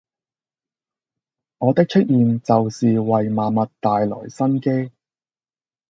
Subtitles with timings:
[1.59, 4.91] 我的出現就是為萬物帶來生機